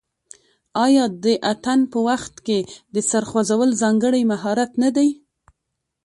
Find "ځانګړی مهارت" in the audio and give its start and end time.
3.81-4.71